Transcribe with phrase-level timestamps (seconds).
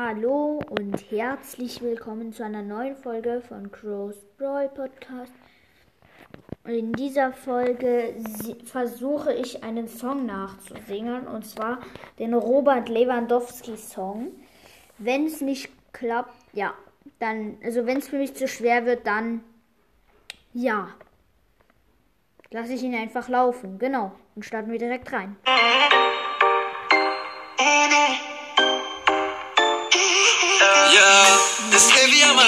[0.00, 5.32] Hallo und herzlich willkommen zu einer neuen Folge von Crow's Brawl Podcast.
[6.64, 8.14] In dieser Folge
[8.64, 11.80] versuche ich einen Song nachzusingen und zwar
[12.20, 14.28] den Robert Lewandowski Song.
[14.98, 16.74] Wenn es nicht klappt, ja,
[17.18, 19.42] dann, also wenn es für mich zu schwer wird, dann
[20.54, 20.90] ja,
[22.52, 23.80] lasse ich ihn einfach laufen.
[23.80, 25.34] Genau, und starten wir direkt rein.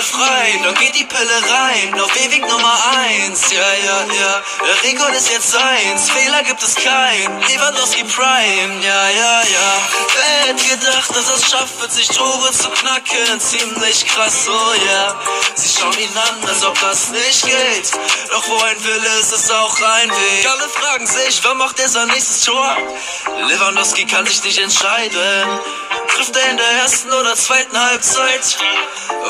[0.03, 3.51] Frei, dann geht die Pille rein, auf ewig Nummer eins.
[3.51, 8.85] Ja, ja, ja, der Rekord ist jetzt eins, Fehler gibt es kein, Lewandowski Prime.
[8.85, 9.73] Ja, ja, ja,
[10.15, 14.91] wer hätte gedacht, dass es schafft, 40 Tore zu knacken, ziemlich krass, oh ja.
[14.91, 15.17] Yeah.
[15.55, 17.93] Sie schauen ihn an, als ob das nicht geht,
[18.31, 20.49] doch wo ein Wille ist, ist auch ein Weg.
[20.49, 22.77] Alle fragen sich, wer macht er sein nächstes Tor?
[23.49, 25.61] Lewandowski kann sich nicht entscheiden.
[26.17, 28.59] Trifft er in der ersten oder zweiten Halbzeit?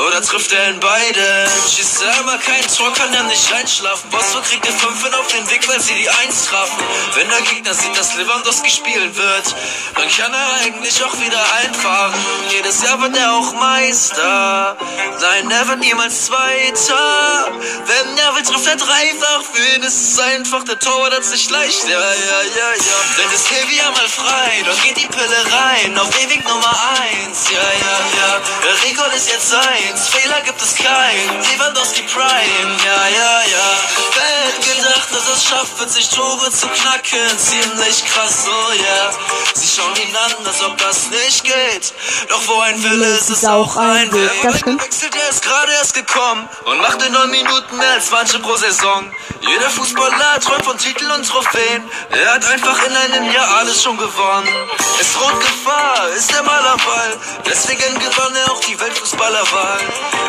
[0.07, 1.49] Oder trifft er in beiden?
[1.69, 4.11] Schießt er immer kein Tor, kann er nicht einschlafen.
[4.11, 6.83] Bosco kriegt den 5 auf den Weg, weil sie die 1 trafen.
[7.15, 9.55] Wenn der Gegner sieht, dass Lewandowski spielen wird,
[9.95, 12.15] dann kann er eigentlich auch wieder einfahren.
[12.51, 14.77] Jedes Jahr wird er auch Meister.
[15.21, 17.53] Nein, er wird niemals Zweiter.
[18.43, 19.43] Trifft er dreifach.
[19.53, 21.85] Für ihn ist es einfach, der Torwart hat sich leicht.
[21.85, 22.99] Ja, ja, ja, ja.
[23.19, 25.99] Denn ist Heavy einmal frei, doch geht die Pille rein.
[25.99, 26.75] Auf ewig Nummer
[27.29, 27.51] 1.
[27.51, 28.41] Ja, ja, ja.
[28.63, 30.09] Der Rekord ist jetzt eins.
[30.09, 31.43] Fehler gibt es keinen.
[31.53, 32.77] Lewandowski Prime.
[32.85, 34.00] Ja, ja, ja.
[35.51, 37.37] Schafft, 40 Tore zu knacken?
[37.37, 38.73] Ziemlich krass, oh.
[38.73, 39.11] Yeah.
[39.57, 41.93] Sie schauen ihn an, als ob das nicht geht.
[42.29, 44.31] Doch wo ein Wille ist, ist auch ein Weg.
[44.45, 44.81] Das stimmt.
[44.81, 48.55] Wechselt, er ist gerade erst gekommen und macht in neun Minuten mehr als manche pro
[48.55, 49.13] Saison.
[49.41, 51.83] Jeder Fußballer träumt von Titeln und Trophäen.
[52.11, 54.49] Er hat einfach in einem Jahr alles schon gewonnen.
[55.01, 57.19] Es droht Gefahr, ist er mal am Ball.
[57.47, 59.81] Deswegen gewann er auch die Weltfußballerwahl.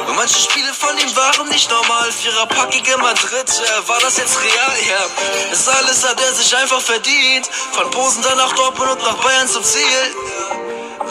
[0.08, 2.12] Und manche Spiele von ihm waren nicht normal.
[2.12, 4.74] Viererpackige Madrid, äh, war das jetzt real?
[4.90, 5.11] Ja,
[5.50, 7.50] das alles hat er sich einfach verdient.
[7.74, 10.16] Von Posen dann nach Dortmund und nach Bayern zum Ziel.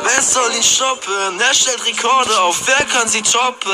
[0.03, 1.41] Wer soll ihn stoppen?
[1.41, 3.71] Er stellt Rekorde auf, wer kann sie toppen?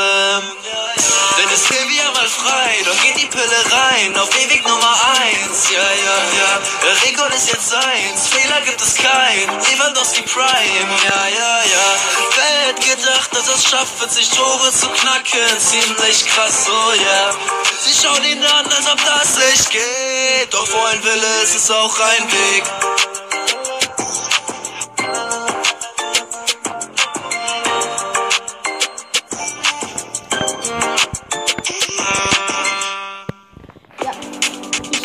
[1.36, 5.70] Denn geht wieder mal frei, doch geht die Pille rein, auf ewig Nummer eins.
[5.70, 10.90] Ja, ja, ja, der Rekord ist jetzt eins, Fehler gibt es keinen, Lewandowski Prime.
[11.04, 11.88] Ja, ja, ja,
[12.34, 15.60] wer hätte gedacht, dass es schafft, 40 Tore zu knacken?
[15.60, 17.06] Ziemlich krass, oh ja.
[17.06, 17.55] Yeah.
[17.86, 21.70] Sie schauen ihn an, als ob das nicht geht, doch wo ein Wille ist, ist
[21.70, 22.64] auch ein Weg.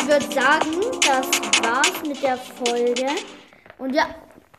[0.08, 1.26] würde sagen, das
[1.62, 3.06] war's mit der Folge.
[3.78, 4.06] Und ja,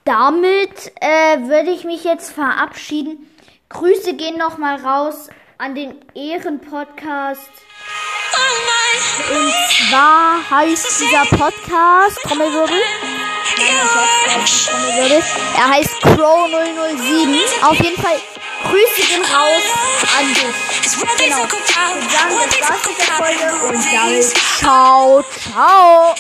[0.06, 3.30] damit äh, würde ich mich jetzt verabschieden.
[3.68, 7.52] Grüße gehen nochmal raus an den Ehrenpodcast.
[9.30, 9.54] Und
[9.90, 12.82] zwar heißt dieser Podcast Trommelwirbel.
[14.66, 15.24] Trommelwirbel.
[15.58, 17.40] Er heißt Crow 007.
[17.62, 18.20] Auf jeden Fall
[18.64, 19.64] Grüße gehen raus
[20.18, 20.44] an dich.
[21.18, 21.42] Genau.
[21.42, 22.00] Und sagen,
[22.50, 26.16] das war's mit der Folge und damit ciao, ciao.